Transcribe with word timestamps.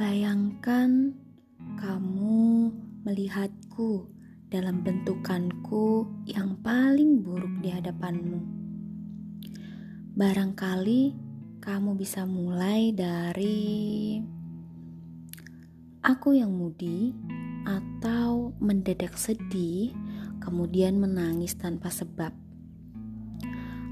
Bahkan 0.00 1.12
kamu 1.76 2.48
melihatku 3.04 4.08
dalam 4.48 4.80
bentukanku 4.80 6.08
yang 6.24 6.56
paling 6.64 7.20
buruk 7.20 7.60
di 7.60 7.68
hadapanmu. 7.68 8.40
Barangkali 10.16 11.12
kamu 11.60 12.00
bisa 12.00 12.24
mulai 12.24 12.96
dari 12.96 14.16
aku 16.00 16.32
yang 16.32 16.56
mudi 16.56 17.12
atau 17.68 18.56
mendadak 18.56 19.20
sedih, 19.20 19.92
kemudian 20.40 20.96
menangis 20.96 21.60
tanpa 21.60 21.92
sebab. 21.92 22.32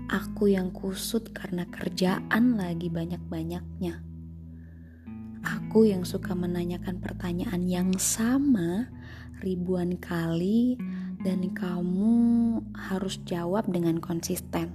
Aku 0.09 0.49
yang 0.49 0.73
kusut 0.73 1.37
karena 1.37 1.69
kerjaan 1.69 2.57
lagi 2.57 2.89
banyak-banyaknya. 2.89 4.08
Aku 5.69 5.85
yang 5.85 6.09
suka 6.09 6.33
menanyakan 6.33 6.97
pertanyaan 6.97 7.69
yang 7.69 7.93
sama 8.01 8.89
ribuan 9.45 10.01
kali, 10.01 10.81
dan 11.21 11.53
kamu 11.53 12.17
harus 12.73 13.21
jawab 13.29 13.69
dengan 13.69 14.01
konsisten. 14.01 14.73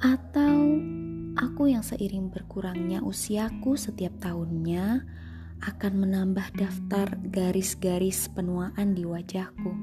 Atau 0.00 0.80
aku 1.36 1.68
yang 1.68 1.84
seiring 1.84 2.32
berkurangnya 2.32 3.04
usiaku 3.04 3.76
setiap 3.76 4.16
tahunnya 4.24 5.04
akan 5.68 5.92
menambah 5.92 6.48
daftar 6.56 7.12
garis-garis 7.28 8.32
penuaan 8.32 8.96
di 8.96 9.04
wajahku. 9.04 9.76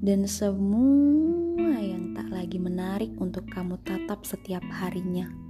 Dan 0.00 0.24
semua 0.24 1.84
yang 1.84 2.16
tak 2.16 2.32
lagi 2.32 2.56
menarik 2.56 3.12
untuk 3.20 3.44
kamu 3.52 3.76
tatap 3.84 4.24
setiap 4.24 4.64
harinya. 4.72 5.44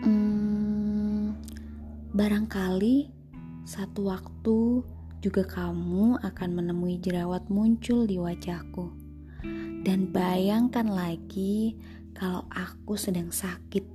Hmm, 0.00 0.19
barangkali 2.20 3.08
satu 3.64 4.12
waktu 4.12 4.84
juga 5.24 5.40
kamu 5.40 6.20
akan 6.20 6.50
menemui 6.52 7.00
jerawat 7.00 7.48
muncul 7.48 8.04
di 8.04 8.20
wajahku. 8.20 8.92
Dan 9.80 10.12
bayangkan 10.12 10.84
lagi 10.84 11.80
kalau 12.12 12.44
aku 12.52 13.00
sedang 13.00 13.32
sakit 13.32 13.88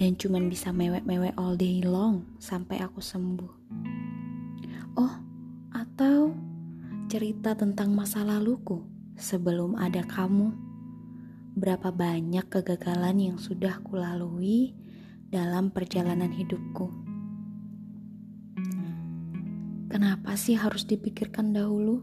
dan 0.00 0.16
cuman 0.16 0.48
bisa 0.48 0.72
mewek-mewek 0.72 1.36
all 1.36 1.52
day 1.52 1.84
long 1.84 2.24
sampai 2.40 2.80
aku 2.80 3.04
sembuh. 3.04 3.52
Oh, 4.96 5.14
atau 5.68 6.32
cerita 7.12 7.52
tentang 7.52 7.92
masa 7.92 8.24
laluku 8.24 8.88
sebelum 9.20 9.76
ada 9.76 10.00
kamu. 10.00 10.48
Berapa 11.60 11.92
banyak 11.92 12.48
kegagalan 12.48 13.20
yang 13.20 13.36
sudah 13.36 13.84
kulalui 13.84 14.72
dalam 15.28 15.68
perjalanan 15.68 16.32
hidupku. 16.32 17.03
Kenapa 19.94 20.34
sih 20.34 20.58
harus 20.58 20.82
dipikirkan 20.90 21.54
dahulu? 21.54 22.02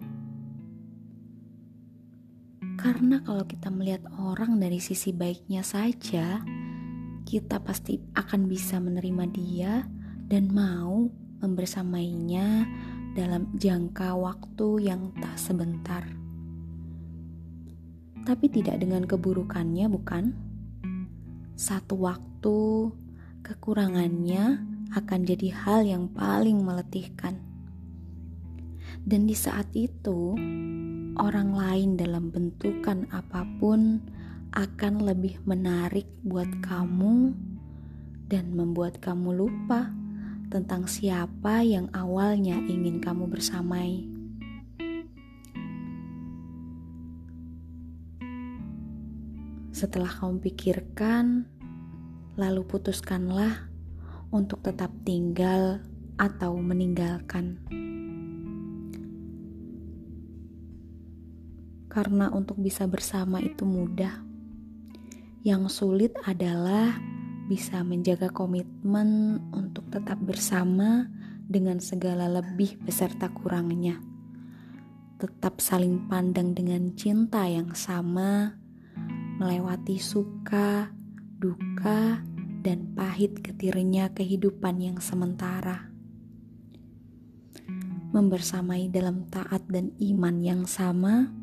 Karena 2.79 3.19
kalau 3.19 3.43
kita 3.43 3.67
melihat 3.67 4.07
orang 4.15 4.63
dari 4.63 4.79
sisi 4.79 5.11
baiknya 5.11 5.59
saja, 5.59 6.39
kita 7.27 7.59
pasti 7.59 7.99
akan 8.15 8.47
bisa 8.47 8.79
menerima 8.79 9.25
dia 9.35 9.83
dan 10.23 10.55
mau 10.55 11.11
membersamainya 11.43 12.63
dalam 13.11 13.51
jangka 13.59 14.15
waktu 14.15 14.87
yang 14.87 15.11
tak 15.19 15.35
sebentar. 15.35 16.07
Tapi 18.23 18.45
tidak 18.55 18.79
dengan 18.79 19.03
keburukannya, 19.03 19.91
bukan? 19.91 20.31
Satu 21.59 21.99
waktu 22.07 22.87
kekurangannya 23.43 24.63
akan 24.95 25.19
jadi 25.27 25.51
hal 25.51 25.83
yang 25.83 26.07
paling 26.07 26.63
meletihkan. 26.63 27.50
Dan 29.01 29.25
di 29.25 29.33
saat 29.33 29.67
itu, 29.73 30.37
orang 31.17 31.51
lain 31.57 31.97
dalam 31.97 32.29
bentukan 32.29 33.09
apa 33.09 33.43
pun 33.57 33.97
akan 34.51 34.93
lebih 35.01 35.41
menarik 35.47 36.05
buat 36.21 36.47
kamu 36.61 37.33
dan 38.27 38.51
membuat 38.51 38.99
kamu 38.99 39.35
lupa 39.35 39.91
tentang 40.51 40.83
siapa 40.87 41.63
yang 41.63 41.87
awalnya 41.95 42.59
ingin 42.59 42.99
kamu 42.99 43.31
bersamai. 43.31 44.07
Setelah 49.71 50.11
kamu 50.11 50.43
pikirkan, 50.45 51.47
lalu 52.35 52.61
putuskanlah 52.67 53.71
untuk 54.29 54.61
tetap 54.61 54.91
tinggal 55.07 55.79
atau 56.19 56.59
meninggalkan. 56.59 57.57
Karena 61.91 62.31
untuk 62.31 62.55
bisa 62.55 62.87
bersama 62.87 63.43
itu 63.43 63.67
mudah. 63.67 64.23
Yang 65.43 65.83
sulit 65.83 66.15
adalah 66.23 66.95
bisa 67.51 67.83
menjaga 67.83 68.31
komitmen 68.31 69.43
untuk 69.51 69.91
tetap 69.91 70.15
bersama 70.23 71.11
dengan 71.51 71.83
segala 71.83 72.31
lebih 72.31 72.79
beserta 72.79 73.27
kurangnya. 73.27 73.99
Tetap 75.19 75.59
saling 75.59 76.07
pandang 76.07 76.55
dengan 76.55 76.95
cinta 76.95 77.43
yang 77.43 77.75
sama, 77.75 78.55
melewati 79.35 79.99
suka, 79.99 80.95
duka, 81.43 82.23
dan 82.63 82.95
pahit 82.95 83.43
getirnya 83.43 84.15
kehidupan 84.15 84.79
yang 84.79 84.97
sementara. 85.03 85.91
Membersamai 88.15 88.87
dalam 88.87 89.27
taat 89.27 89.67
dan 89.67 89.91
iman 89.99 90.39
yang 90.39 90.63
sama 90.63 91.40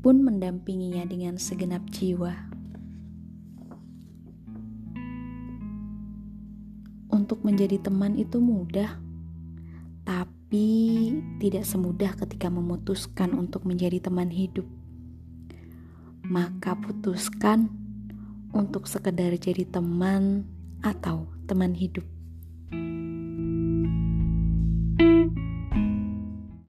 pun 0.00 0.24
mendampinginya 0.24 1.04
dengan 1.04 1.36
segenap 1.36 1.84
jiwa. 1.92 2.32
Untuk 7.12 7.44
menjadi 7.44 7.76
teman 7.76 8.16
itu 8.16 8.40
mudah, 8.40 8.96
tapi 10.08 11.12
tidak 11.36 11.68
semudah 11.68 12.16
ketika 12.16 12.48
memutuskan 12.48 13.36
untuk 13.36 13.68
menjadi 13.68 14.00
teman 14.00 14.32
hidup. 14.32 14.64
Maka 16.24 16.80
putuskan 16.80 17.68
untuk 18.56 18.88
sekedar 18.88 19.36
jadi 19.36 19.68
teman 19.68 20.48
atau 20.80 21.28
teman 21.44 21.76
hidup. 21.76 22.19